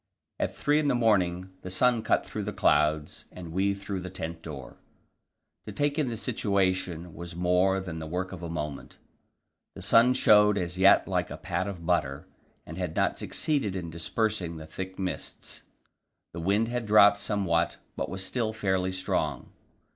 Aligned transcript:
At 0.39 0.55
three 0.57 0.79
in 0.79 0.87
the 0.87 0.95
morning 0.95 1.51
the 1.61 1.69
sun 1.69 2.01
cut 2.01 2.25
through 2.25 2.41
the 2.45 2.51
clouds 2.51 3.25
and 3.31 3.51
we 3.51 3.75
through 3.75 3.99
the 3.99 4.09
tent 4.09 4.41
door. 4.41 4.77
To 5.67 5.71
take 5.71 5.99
in 5.99 6.09
the 6.09 6.17
situation 6.17 7.13
was 7.13 7.35
more 7.35 7.79
than 7.79 7.99
the 7.99 8.07
work 8.07 8.31
of 8.31 8.41
a 8.41 8.49
moment. 8.49 8.97
The 9.75 9.83
sun 9.83 10.15
showed 10.15 10.57
as 10.57 10.79
yet 10.79 11.07
like 11.07 11.29
a 11.29 11.37
pat 11.37 11.67
of 11.67 11.85
butter, 11.85 12.25
and 12.65 12.79
had 12.79 12.95
not 12.95 13.19
succeeded 13.19 13.75
in 13.75 13.91
dispersing 13.91 14.57
the 14.57 14.65
thick 14.65 14.97
mists; 14.97 15.65
the 16.33 16.39
wind 16.41 16.67
had 16.67 16.87
dropped 16.87 17.19
somewhat, 17.19 17.77
but 17.95 18.09
was 18.09 18.25
still 18.25 18.53
fairly 18.53 18.91
strong. 18.91 19.51